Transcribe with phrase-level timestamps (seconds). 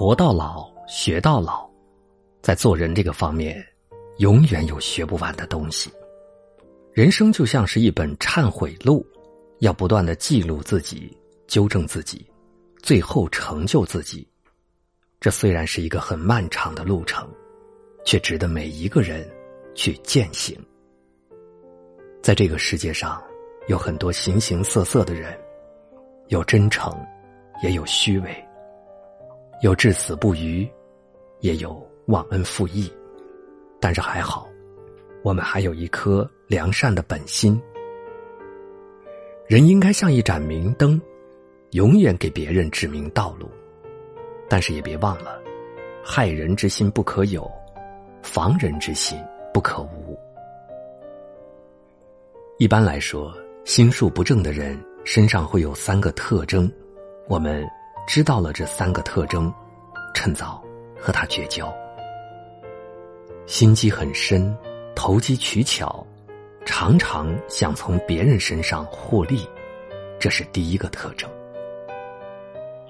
[0.00, 1.68] 活到老，学到老，
[2.40, 3.62] 在做人这个方面，
[4.16, 5.92] 永远有学不完的东西。
[6.94, 9.06] 人生就像是一本忏悔录，
[9.58, 11.14] 要不断的记录自己，
[11.46, 12.26] 纠正自己，
[12.78, 14.26] 最后成就自己。
[15.20, 17.28] 这虽然是一个很漫长的路程，
[18.02, 19.30] 却值得每一个人
[19.74, 20.58] 去践行。
[22.22, 23.22] 在这个世界上，
[23.68, 25.38] 有很多形形色色的人，
[26.28, 26.90] 有真诚，
[27.62, 28.46] 也有虚伪。
[29.60, 30.66] 有至死不渝，
[31.40, 32.90] 也有忘恩负义，
[33.78, 34.48] 但是还好，
[35.22, 37.60] 我们还有一颗良善的本心。
[39.46, 40.98] 人应该像一盏明灯，
[41.72, 43.50] 永远给别人指明道路，
[44.48, 45.38] 但是也别忘了，
[46.02, 47.50] 害人之心不可有，
[48.22, 49.18] 防人之心
[49.52, 50.18] 不可无。
[52.56, 53.30] 一般来说，
[53.66, 56.72] 心术不正的人身上会有三个特征，
[57.28, 57.62] 我们。
[58.06, 59.52] 知道了这三个特征，
[60.14, 60.62] 趁早
[60.98, 61.72] 和他绝交。
[63.46, 64.56] 心机很深，
[64.94, 66.06] 投机取巧，
[66.64, 69.48] 常常想从别人身上获利，
[70.18, 71.28] 这是第一个特征。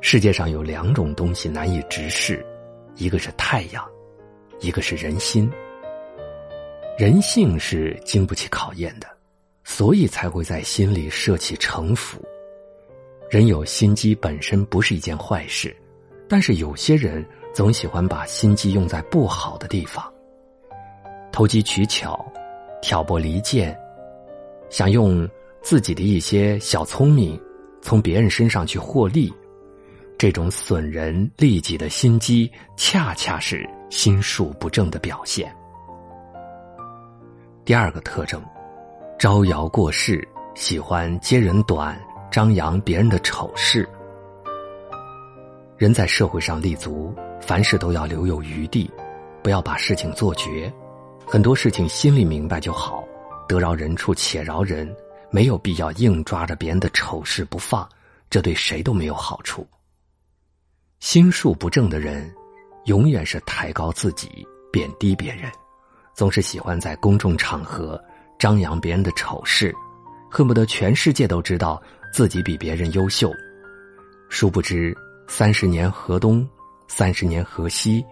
[0.00, 2.44] 世界上有两种东西难以直视，
[2.96, 3.84] 一个是太阳，
[4.60, 5.50] 一个是人心。
[6.98, 9.08] 人性是经不起考验的，
[9.64, 12.22] 所以才会在心里设起城府。
[13.34, 15.76] 人有心机本身不是一件坏事，
[16.28, 20.04] 但是有些人总喜欢把心机用在不好的地方，
[21.32, 22.24] 投机取巧、
[22.80, 23.76] 挑拨离间，
[24.70, 25.28] 想用
[25.62, 27.36] 自己的一些小聪明
[27.82, 29.34] 从别人身上去获利，
[30.16, 35.52] 这种损人利己的心机，恰恰是心术不正的表现。
[37.64, 38.40] 第二个特征，
[39.18, 42.00] 招摇过市，喜欢揭人短。
[42.34, 43.88] 张扬别人的丑事，
[45.76, 48.90] 人在社会上立足，凡事都要留有余地，
[49.40, 50.68] 不要把事情做绝。
[51.24, 53.04] 很多事情心里明白就好，
[53.46, 54.92] 得饶人处且饶人，
[55.30, 57.88] 没有必要硬抓着别人的丑事不放，
[58.28, 59.64] 这对谁都没有好处。
[60.98, 62.28] 心术不正的人，
[62.86, 65.48] 永远是抬高自己，贬低别人，
[66.14, 68.02] 总是喜欢在公众场合
[68.40, 69.72] 张扬别人的丑事，
[70.28, 71.80] 恨不得全世界都知道。
[72.14, 73.28] 自己比别人优秀，
[74.28, 76.48] 殊不知三十年河东，
[76.86, 78.06] 三十年河西，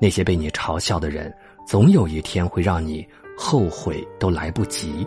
[0.00, 1.30] 那些被你嘲笑的人，
[1.66, 5.06] 总有一天会让你后悔都来不及。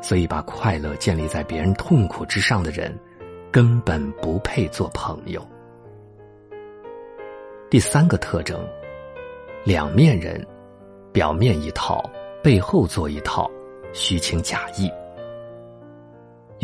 [0.00, 2.98] 所以，把快乐建立在别人痛苦之上的人，
[3.52, 5.46] 根本不配做朋友。
[7.68, 8.58] 第三个特征，
[9.66, 10.42] 两面人，
[11.12, 12.02] 表面一套，
[12.42, 13.50] 背后做一套，
[13.92, 14.90] 虚情假意。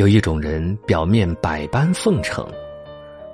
[0.01, 2.49] 有一种人，表面百般奉承，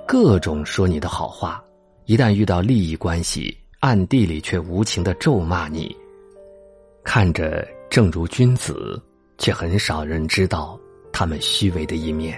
[0.05, 1.63] 各种说你的好话，
[2.03, 5.95] 一旦遇到利益关系，暗地里却无情的咒骂你。
[7.05, 9.01] 看着正如君子，
[9.37, 10.77] 却很少人知道
[11.09, 12.37] 他们虚伪的一面。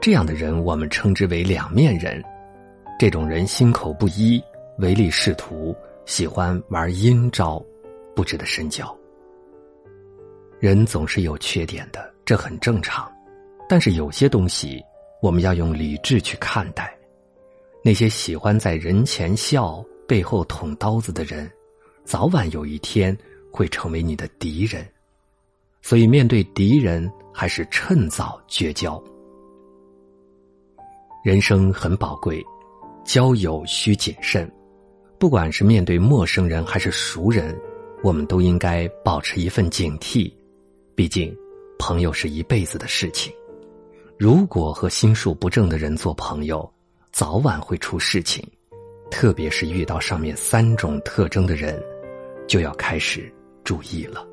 [0.00, 2.20] 这样的人，我们称之为两面人。
[2.98, 4.42] 这种人心口不一，
[4.78, 5.72] 唯利是图，
[6.06, 7.64] 喜欢玩阴招，
[8.16, 8.92] 不值得深交。
[10.58, 13.08] 人总是有缺点的，这很正常。
[13.68, 14.82] 但是有些东西，
[15.22, 16.96] 我们要用理智去看待。
[17.82, 21.50] 那些喜欢在人前笑、背后捅刀子的人，
[22.04, 23.16] 早晚有一天
[23.50, 24.86] 会成为你的敌人。
[25.82, 29.02] 所以，面对敌人，还是趁早绝交。
[31.22, 32.42] 人生很宝贵，
[33.04, 34.50] 交友需谨慎。
[35.18, 37.58] 不管是面对陌生人还是熟人，
[38.02, 40.32] 我们都应该保持一份警惕。
[40.94, 41.34] 毕竟，
[41.78, 43.32] 朋友是一辈子的事情。
[44.16, 46.72] 如果和心术不正的人做朋友，
[47.10, 48.46] 早晚会出事情。
[49.10, 51.80] 特别是遇到上面三种特征的人，
[52.46, 53.32] 就要开始
[53.62, 54.26] 注意了。